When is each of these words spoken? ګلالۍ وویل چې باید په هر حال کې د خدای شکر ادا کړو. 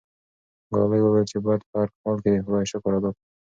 ګلالۍ 0.69 0.99
وویل 1.03 1.25
چې 1.31 1.37
باید 1.45 1.61
په 1.69 1.75
هر 1.81 1.89
حال 1.99 2.15
کې 2.23 2.29
د 2.31 2.35
خدای 2.45 2.65
شکر 2.71 2.91
ادا 2.97 3.09
کړو. 3.13 3.21